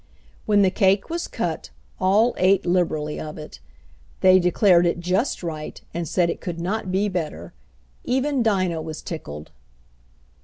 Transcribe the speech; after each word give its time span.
When 0.47 0.63
the 0.63 0.71
cake 0.71 1.11
was 1.11 1.27
cut 1.27 1.69
all 1.99 2.33
ate 2.39 2.65
liberally 2.65 3.19
of 3.19 3.37
it. 3.37 3.59
They 4.21 4.39
declared 4.39 4.87
it 4.87 4.99
just 4.99 5.43
right 5.43 5.79
and 5.93 6.07
said 6.07 6.27
it 6.31 6.41
could 6.41 6.59
not 6.59 6.91
be 6.91 7.07
better. 7.07 7.53
Even 8.03 8.41
Dinah 8.41 8.81
was 8.81 9.03
tickled. 9.03 9.51